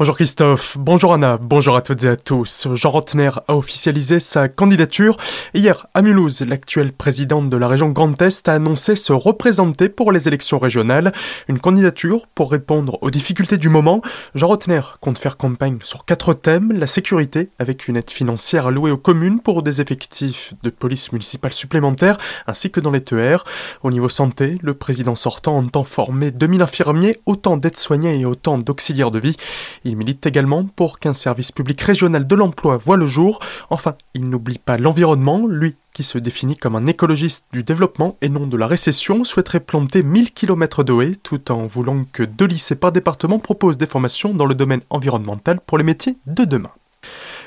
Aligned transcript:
Bonjour 0.00 0.16
Christophe, 0.16 0.78
bonjour 0.80 1.12
Anna, 1.12 1.36
bonjour 1.36 1.76
à 1.76 1.82
toutes 1.82 2.04
et 2.04 2.08
à 2.08 2.16
tous. 2.16 2.68
Jean 2.72 2.88
Rotner 2.88 3.32
a 3.48 3.54
officialisé 3.54 4.18
sa 4.18 4.48
candidature. 4.48 5.18
Hier, 5.52 5.86
à 5.92 6.00
Mulhouse, 6.00 6.40
l'actuel 6.40 6.94
président 6.94 7.42
de 7.42 7.56
la 7.58 7.68
région 7.68 7.90
Grand 7.90 8.22
Est 8.22 8.48
a 8.48 8.54
annoncé 8.54 8.96
se 8.96 9.12
représenter 9.12 9.90
pour 9.90 10.10
les 10.10 10.26
élections 10.26 10.58
régionales. 10.58 11.12
Une 11.48 11.58
candidature 11.58 12.28
pour 12.28 12.50
répondre 12.50 12.96
aux 13.02 13.10
difficultés 13.10 13.58
du 13.58 13.68
moment. 13.68 14.00
Jean 14.34 14.46
Rotner 14.46 14.80
compte 15.02 15.18
faire 15.18 15.36
campagne 15.36 15.76
sur 15.82 16.06
quatre 16.06 16.32
thèmes. 16.32 16.72
La 16.72 16.86
sécurité, 16.86 17.50
avec 17.58 17.86
une 17.86 17.98
aide 17.98 18.08
financière 18.08 18.68
allouée 18.68 18.92
aux 18.92 18.96
communes 18.96 19.40
pour 19.40 19.62
des 19.62 19.82
effectifs 19.82 20.54
de 20.62 20.70
police 20.70 21.12
municipale 21.12 21.52
supplémentaires, 21.52 22.16
ainsi 22.46 22.70
que 22.70 22.80
dans 22.80 22.90
les 22.90 23.04
TER. 23.04 23.44
Au 23.82 23.90
niveau 23.90 24.08
santé, 24.08 24.56
le 24.62 24.72
président 24.72 25.14
sortant 25.14 25.58
entend 25.58 25.84
former 25.84 26.30
2000 26.30 26.62
infirmiers, 26.62 27.18
autant 27.26 27.58
d'aides-soignants 27.58 28.18
et 28.18 28.24
autant 28.24 28.56
d'auxiliaires 28.56 29.10
de 29.10 29.18
vie. 29.18 29.36
Milite 29.96 30.26
également 30.26 30.64
pour 30.64 30.98
qu'un 30.98 31.12
service 31.12 31.52
public 31.52 31.80
régional 31.80 32.26
de 32.26 32.34
l'emploi 32.34 32.76
voit 32.76 32.96
le 32.96 33.06
jour. 33.06 33.40
Enfin, 33.70 33.94
il 34.14 34.28
n'oublie 34.28 34.58
pas 34.58 34.76
l'environnement, 34.76 35.46
lui 35.46 35.76
qui 35.92 36.02
se 36.02 36.18
définit 36.18 36.56
comme 36.56 36.76
un 36.76 36.86
écologiste 36.86 37.46
du 37.52 37.62
développement 37.62 38.16
et 38.20 38.28
non 38.28 38.46
de 38.46 38.56
la 38.56 38.66
récession, 38.66 39.24
souhaiterait 39.24 39.60
planter 39.60 40.02
1000 40.02 40.32
km 40.32 40.84
de 40.84 41.02
haies 41.02 41.16
tout 41.22 41.50
en 41.50 41.66
voulant 41.66 42.04
que 42.12 42.22
deux 42.22 42.46
lycées 42.46 42.76
par 42.76 42.92
département 42.92 43.38
proposent 43.38 43.78
des 43.78 43.86
formations 43.86 44.34
dans 44.34 44.46
le 44.46 44.54
domaine 44.54 44.82
environnemental 44.90 45.60
pour 45.60 45.78
les 45.78 45.84
métiers 45.84 46.16
de 46.26 46.44
demain. 46.44 46.70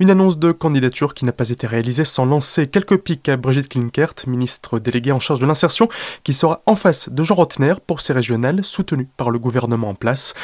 Une 0.00 0.10
annonce 0.10 0.38
de 0.38 0.52
candidature 0.52 1.12
qui 1.12 1.24
n'a 1.24 1.32
pas 1.32 1.50
été 1.50 1.66
réalisée 1.66 2.04
sans 2.04 2.24
lancer 2.24 2.68
quelques 2.68 2.98
pics 2.98 3.28
à 3.28 3.36
Brigitte 3.36 3.68
Klinkert, 3.68 4.14
ministre 4.28 4.78
déléguée 4.78 5.10
en 5.10 5.18
charge 5.18 5.40
de 5.40 5.46
l'insertion, 5.46 5.88
qui 6.22 6.32
sera 6.32 6.62
en 6.66 6.76
face 6.76 7.08
de 7.08 7.24
Jean 7.24 7.34
Rotner 7.34 7.74
pour 7.84 8.00
ces 8.00 8.12
régionales 8.12 8.62
soutenues 8.62 9.08
par 9.16 9.30
le 9.30 9.40
gouvernement 9.40 9.88
en 9.88 9.94
place. 9.96 10.34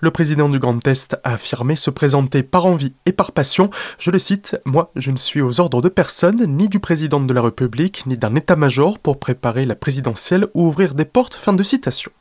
Le 0.00 0.12
président 0.12 0.48
du 0.48 0.60
Grand 0.60 0.86
Est 0.86 1.16
a 1.24 1.32
affirmé 1.32 1.74
se 1.74 1.90
présenter 1.90 2.44
par 2.44 2.66
envie 2.66 2.92
et 3.04 3.10
par 3.12 3.32
passion. 3.32 3.68
Je 3.98 4.12
le 4.12 4.20
cite, 4.20 4.56
Moi, 4.64 4.92
je 4.94 5.10
ne 5.10 5.16
suis 5.16 5.40
aux 5.40 5.60
ordres 5.60 5.82
de 5.82 5.88
personne, 5.88 6.44
ni 6.46 6.68
du 6.68 6.78
président 6.78 7.18
de 7.18 7.34
la 7.34 7.42
République, 7.42 8.06
ni 8.06 8.16
d'un 8.16 8.36
état-major 8.36 9.00
pour 9.00 9.18
préparer 9.18 9.64
la 9.64 9.74
présidentielle 9.74 10.46
ou 10.54 10.68
ouvrir 10.68 10.94
des 10.94 11.04
portes. 11.04 11.34
Fin 11.34 11.52
de 11.52 11.64
citation. 11.64 12.12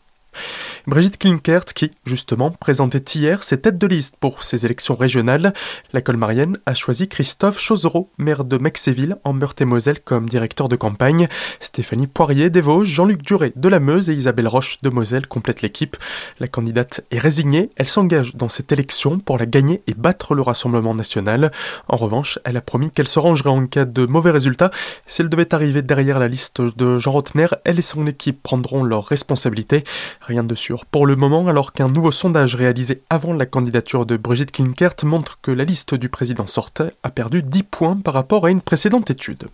Brigitte 0.87 1.17
Klinkert, 1.17 1.65
qui, 1.65 1.91
justement, 2.05 2.51
présentait 2.51 3.03
hier 3.15 3.43
ses 3.43 3.59
têtes 3.59 3.77
de 3.77 3.87
liste 3.87 4.15
pour 4.19 4.43
ces 4.43 4.65
élections 4.65 4.95
régionales, 4.95 5.53
la 5.93 6.01
colmarienne 6.01 6.57
a 6.65 6.73
choisi 6.73 7.07
Christophe 7.07 7.59
Chosereau, 7.59 8.09
maire 8.17 8.43
de 8.43 8.57
Mexéville, 8.57 9.17
en 9.23 9.33
Meurthe-et-Moselle, 9.33 9.99
comme 9.99 10.29
directeur 10.29 10.69
de 10.69 10.75
campagne. 10.75 11.27
Stéphanie 11.59 12.07
Poirier 12.07 12.49
des 12.49 12.61
Vosges, 12.61 12.87
Jean-Luc 12.87 13.21
Duré 13.21 13.53
de 13.55 13.69
la 13.69 13.79
Meuse 13.79 14.09
et 14.09 14.13
Isabelle 14.13 14.47
Roche 14.47 14.81
de 14.81 14.89
Moselle 14.89 15.27
complètent 15.27 15.61
l'équipe. 15.61 15.97
La 16.39 16.47
candidate 16.47 17.01
est 17.11 17.19
résignée, 17.19 17.69
elle 17.75 17.87
s'engage 17.87 18.35
dans 18.35 18.49
cette 18.49 18.71
élection 18.71 19.19
pour 19.19 19.37
la 19.37 19.45
gagner 19.45 19.81
et 19.87 19.93
battre 19.93 20.35
le 20.35 20.41
Rassemblement 20.41 20.95
national. 20.95 21.51
En 21.87 21.97
revanche, 21.97 22.39
elle 22.45 22.57
a 22.57 22.61
promis 22.61 22.91
qu'elle 22.91 23.07
se 23.07 23.19
rangerait 23.19 23.49
en 23.49 23.67
cas 23.67 23.85
de 23.85 24.05
mauvais 24.05 24.31
résultats. 24.31 24.71
Si 25.05 25.21
elle 25.21 25.29
devait 25.29 25.53
arriver 25.53 25.81
derrière 25.81 26.19
la 26.19 26.27
liste 26.27 26.61
de 26.61 26.97
Jean 26.97 27.11
Rotner, 27.11 27.47
elle 27.65 27.79
et 27.79 27.83
son 27.83 28.07
équipe 28.07 28.41
prendront 28.41 28.83
leurs 28.83 29.05
responsabilités. 29.05 29.83
Rien 30.21 30.43
de 30.43 30.55
pour 30.91 31.05
le 31.05 31.15
moment, 31.15 31.47
alors 31.47 31.73
qu'un 31.73 31.87
nouveau 31.87 32.11
sondage 32.11 32.55
réalisé 32.55 33.03
avant 33.09 33.33
la 33.33 33.45
candidature 33.45 34.05
de 34.05 34.17
Brigitte 34.17 34.51
Klinkert 34.51 34.95
montre 35.03 35.39
que 35.41 35.51
la 35.51 35.63
liste 35.63 35.95
du 35.95 36.09
président 36.09 36.47
sortait 36.47 36.91
a 37.03 37.09
perdu 37.09 37.43
10 37.43 37.63
points 37.63 37.97
par 37.97 38.13
rapport 38.13 38.45
à 38.45 38.51
une 38.51 38.61
précédente 38.61 39.09
étude. 39.09 39.47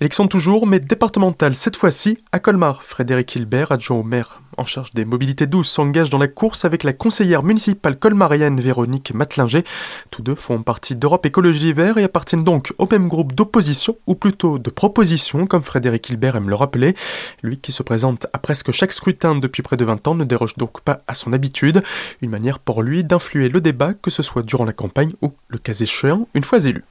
Élection 0.00 0.26
toujours, 0.26 0.66
mais 0.66 0.80
départementale 0.80 1.54
cette 1.54 1.76
fois-ci 1.76 2.18
à 2.32 2.40
Colmar. 2.40 2.82
Frédéric 2.82 3.36
Hilbert, 3.36 3.70
adjoint 3.70 3.98
au 3.98 4.02
maire 4.02 4.40
en 4.56 4.64
charge 4.64 4.92
des 4.92 5.04
mobilités 5.04 5.46
douces, 5.46 5.70
s'engage 5.70 6.10
dans 6.10 6.18
la 6.18 6.28
course 6.28 6.64
avec 6.64 6.84
la 6.84 6.92
conseillère 6.92 7.42
municipale 7.42 7.96
colmarienne 7.96 8.60
Véronique 8.60 9.12
Matlinger. 9.14 9.64
Tous 10.10 10.22
deux 10.22 10.34
font 10.34 10.62
partie 10.62 10.96
d'Europe 10.96 11.26
Écologie 11.26 11.72
Vert 11.72 11.98
et 11.98 12.04
appartiennent 12.04 12.44
donc 12.44 12.72
au 12.78 12.86
même 12.90 13.08
groupe 13.08 13.34
d'opposition, 13.34 13.96
ou 14.06 14.14
plutôt 14.14 14.58
de 14.58 14.70
proposition, 14.70 15.46
comme 15.46 15.62
Frédéric 15.62 16.08
Hilbert 16.08 16.36
aime 16.36 16.48
le 16.48 16.54
rappeler. 16.54 16.94
Lui 17.42 17.58
qui 17.58 17.72
se 17.72 17.82
présente 17.82 18.26
à 18.32 18.38
presque 18.38 18.72
chaque 18.72 18.92
scrutin 18.92 19.36
depuis 19.36 19.62
près 19.62 19.76
de 19.76 19.84
20 19.84 20.08
ans 20.08 20.14
ne 20.14 20.24
déroge 20.24 20.56
donc 20.56 20.80
pas 20.80 21.00
à 21.06 21.14
son 21.14 21.32
habitude. 21.32 21.82
Une 22.22 22.30
manière 22.30 22.58
pour 22.58 22.82
lui 22.82 23.04
d'influer 23.04 23.48
le 23.48 23.60
débat, 23.60 23.94
que 23.94 24.10
ce 24.10 24.22
soit 24.22 24.42
durant 24.42 24.64
la 24.64 24.72
campagne 24.72 25.12
ou, 25.22 25.32
le 25.48 25.58
cas 25.58 25.74
échéant, 25.74 26.28
une 26.34 26.44
fois 26.44 26.64
élu. 26.64 26.84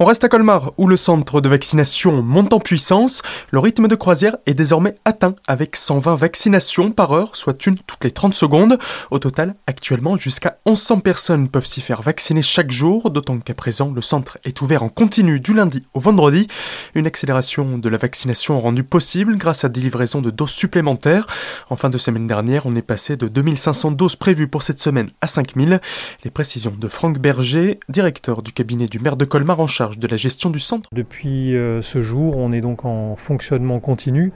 On 0.00 0.04
reste 0.04 0.22
à 0.22 0.28
Colmar, 0.28 0.70
où 0.78 0.86
le 0.86 0.96
centre 0.96 1.40
de 1.40 1.48
vaccination 1.48 2.22
monte 2.22 2.52
en 2.52 2.60
puissance. 2.60 3.20
Le 3.50 3.58
rythme 3.58 3.88
de 3.88 3.96
croisière 3.96 4.36
est 4.46 4.54
désormais 4.54 4.94
atteint 5.04 5.34
avec 5.48 5.74
120 5.74 6.14
vaccinations 6.14 6.92
par 6.92 7.10
heure, 7.10 7.34
soit 7.34 7.66
une 7.66 7.76
toutes 7.78 8.04
les 8.04 8.12
30 8.12 8.32
secondes. 8.32 8.78
Au 9.10 9.18
total, 9.18 9.56
actuellement, 9.66 10.16
jusqu'à 10.16 10.58
1100 10.66 11.00
personnes 11.00 11.48
peuvent 11.48 11.66
s'y 11.66 11.80
faire 11.80 12.00
vacciner 12.00 12.42
chaque 12.42 12.70
jour, 12.70 13.10
d'autant 13.10 13.40
qu'à 13.40 13.54
présent, 13.54 13.90
le 13.92 14.00
centre 14.00 14.38
est 14.44 14.62
ouvert 14.62 14.84
en 14.84 14.88
continu 14.88 15.40
du 15.40 15.52
lundi 15.52 15.82
au 15.94 15.98
vendredi. 15.98 16.46
Une 16.94 17.08
accélération 17.08 17.76
de 17.76 17.88
la 17.88 17.98
vaccination 17.98 18.60
rendue 18.60 18.84
possible 18.84 19.36
grâce 19.36 19.64
à 19.64 19.68
des 19.68 19.80
livraisons 19.80 20.20
de 20.20 20.30
doses 20.30 20.50
supplémentaires. 20.50 21.26
En 21.70 21.76
fin 21.76 21.90
de 21.90 21.98
semaine 21.98 22.28
dernière, 22.28 22.66
on 22.66 22.76
est 22.76 22.82
passé 22.82 23.16
de 23.16 23.26
2500 23.26 23.90
doses 23.90 24.14
prévues 24.14 24.46
pour 24.46 24.62
cette 24.62 24.78
semaine 24.78 25.10
à 25.22 25.26
5000. 25.26 25.80
Les 26.22 26.30
précisions 26.30 26.74
de 26.78 26.86
Franck 26.86 27.18
Berger, 27.18 27.80
directeur 27.88 28.42
du 28.42 28.52
cabinet 28.52 28.86
du 28.86 29.00
maire 29.00 29.16
de 29.16 29.24
Colmar 29.24 29.58
en 29.58 29.66
charge 29.66 29.87
de 29.96 30.06
la 30.06 30.16
gestion 30.16 30.50
du 30.50 30.58
centre. 30.58 30.88
Depuis 30.92 31.56
euh, 31.56 31.82
ce 31.82 32.02
jour, 32.02 32.36
on 32.36 32.52
est 32.52 32.60
donc 32.60 32.84
en 32.84 33.16
fonctionnement 33.16 33.80
continu 33.80 34.32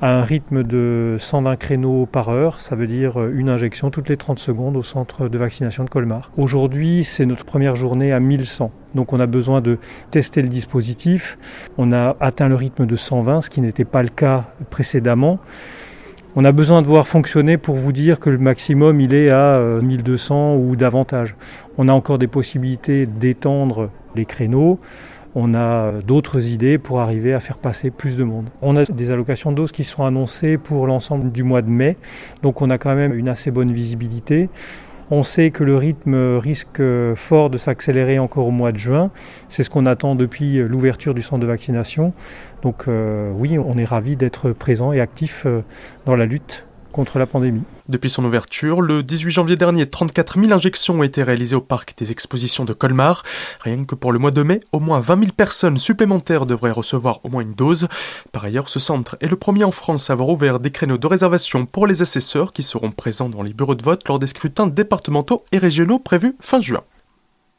à 0.00 0.12
un 0.12 0.22
rythme 0.22 0.62
de 0.62 1.16
120 1.18 1.56
créneaux 1.56 2.06
par 2.06 2.28
heure, 2.28 2.60
ça 2.60 2.76
veut 2.76 2.86
dire 2.86 3.20
euh, 3.20 3.32
une 3.34 3.48
injection 3.48 3.90
toutes 3.90 4.08
les 4.08 4.16
30 4.16 4.38
secondes 4.38 4.76
au 4.76 4.82
centre 4.82 5.28
de 5.28 5.38
vaccination 5.38 5.84
de 5.84 5.90
Colmar. 5.90 6.30
Aujourd'hui, 6.36 7.02
c'est 7.02 7.26
notre 7.26 7.44
première 7.44 7.74
journée 7.74 8.12
à 8.12 8.20
1100. 8.20 8.70
Donc 8.94 9.12
on 9.12 9.18
a 9.18 9.26
besoin 9.26 9.60
de 9.60 9.78
tester 10.10 10.40
le 10.40 10.48
dispositif. 10.48 11.36
On 11.78 11.92
a 11.92 12.16
atteint 12.20 12.48
le 12.48 12.54
rythme 12.54 12.86
de 12.86 12.94
120, 12.94 13.40
ce 13.40 13.50
qui 13.50 13.60
n'était 13.60 13.84
pas 13.84 14.02
le 14.02 14.08
cas 14.08 14.44
précédemment. 14.70 15.40
On 16.36 16.44
a 16.44 16.52
besoin 16.52 16.82
de 16.82 16.86
voir 16.86 17.08
fonctionner 17.08 17.56
pour 17.56 17.74
vous 17.74 17.92
dire 17.92 18.20
que 18.20 18.30
le 18.30 18.38
maximum 18.38 19.00
il 19.00 19.14
est 19.14 19.30
à 19.30 19.58
1200 19.82 20.54
euh, 20.54 20.56
ou 20.56 20.76
davantage. 20.76 21.34
On 21.76 21.88
a 21.88 21.92
encore 21.92 22.18
des 22.18 22.28
possibilités 22.28 23.06
d'étendre 23.06 23.90
créneaux. 24.24 24.78
On 25.34 25.54
a 25.54 25.92
d'autres 26.06 26.46
idées 26.48 26.78
pour 26.78 27.00
arriver 27.00 27.34
à 27.34 27.40
faire 27.40 27.58
passer 27.58 27.90
plus 27.90 28.16
de 28.16 28.24
monde. 28.24 28.46
On 28.62 28.76
a 28.76 28.84
des 28.84 29.10
allocations 29.10 29.50
de 29.50 29.56
doses 29.56 29.72
qui 29.72 29.84
sont 29.84 30.04
annoncées 30.04 30.56
pour 30.56 30.86
l'ensemble 30.86 31.30
du 31.30 31.42
mois 31.42 31.62
de 31.62 31.68
mai, 31.68 31.96
donc 32.42 32.62
on 32.62 32.70
a 32.70 32.78
quand 32.78 32.94
même 32.94 33.14
une 33.14 33.28
assez 33.28 33.50
bonne 33.50 33.72
visibilité. 33.72 34.48
On 35.10 35.22
sait 35.22 35.50
que 35.50 35.64
le 35.64 35.76
rythme 35.76 36.36
risque 36.36 36.82
fort 37.14 37.48
de 37.48 37.56
s'accélérer 37.56 38.18
encore 38.18 38.46
au 38.46 38.50
mois 38.50 38.72
de 38.72 38.78
juin. 38.78 39.10
C'est 39.48 39.62
ce 39.62 39.70
qu'on 39.70 39.86
attend 39.86 40.14
depuis 40.14 40.58
l'ouverture 40.58 41.14
du 41.14 41.22
centre 41.22 41.40
de 41.40 41.46
vaccination. 41.46 42.12
Donc 42.62 42.84
euh, 42.88 43.32
oui, 43.34 43.58
on 43.58 43.78
est 43.78 43.86
ravi 43.86 44.16
d'être 44.16 44.50
présent 44.50 44.92
et 44.92 45.00
actif 45.00 45.44
euh, 45.46 45.62
dans 46.04 46.14
la 46.14 46.26
lutte 46.26 46.67
contre 46.92 47.18
la 47.18 47.26
pandémie. 47.26 47.62
Depuis 47.88 48.10
son 48.10 48.24
ouverture, 48.24 48.80
le 48.80 49.02
18 49.02 49.30
janvier 49.30 49.56
dernier, 49.56 49.88
34 49.88 50.40
000 50.40 50.52
injections 50.52 51.00
ont 51.00 51.02
été 51.02 51.22
réalisées 51.22 51.56
au 51.56 51.60
parc 51.60 51.94
des 51.98 52.10
expositions 52.10 52.64
de 52.64 52.72
Colmar. 52.72 53.22
Rien 53.60 53.84
que 53.84 53.94
pour 53.94 54.12
le 54.12 54.18
mois 54.18 54.30
de 54.30 54.42
mai, 54.42 54.60
au 54.72 54.80
moins 54.80 55.00
20 55.00 55.20
000 55.20 55.32
personnes 55.32 55.76
supplémentaires 55.76 56.46
devraient 56.46 56.70
recevoir 56.70 57.20
au 57.24 57.28
moins 57.28 57.42
une 57.42 57.54
dose. 57.54 57.88
Par 58.32 58.44
ailleurs, 58.44 58.68
ce 58.68 58.78
centre 58.78 59.16
est 59.20 59.28
le 59.28 59.36
premier 59.36 59.64
en 59.64 59.70
France 59.70 60.10
à 60.10 60.12
avoir 60.12 60.28
ouvert 60.28 60.60
des 60.60 60.70
créneaux 60.70 60.98
de 60.98 61.06
réservation 61.06 61.66
pour 61.66 61.86
les 61.86 62.02
assesseurs 62.02 62.52
qui 62.52 62.62
seront 62.62 62.90
présents 62.90 63.28
dans 63.28 63.42
les 63.42 63.52
bureaux 63.52 63.74
de 63.74 63.82
vote 63.82 64.06
lors 64.08 64.18
des 64.18 64.26
scrutins 64.26 64.66
départementaux 64.66 65.44
et 65.52 65.58
régionaux 65.58 65.98
prévus 65.98 66.36
fin 66.40 66.60
juin. 66.60 66.82